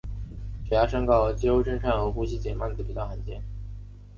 [0.67, 3.39] 血压升高和肌肉震颤和呼吸减慢则较罕见。